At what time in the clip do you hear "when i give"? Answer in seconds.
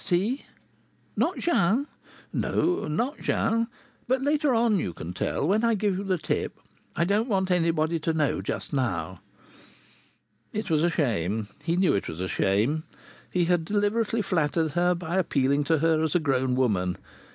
5.47-5.95